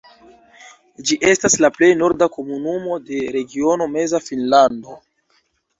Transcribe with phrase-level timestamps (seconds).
[1.09, 5.01] Ĝi estas la plej norda komunumo de regiono Meza Finnlando.